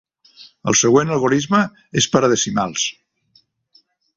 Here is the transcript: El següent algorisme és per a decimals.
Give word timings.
El 0.71 0.77
següent 0.79 1.11
algorisme 1.17 1.61
és 2.03 2.09
per 2.15 2.25
a 2.25 2.33
decimals. 2.35 2.89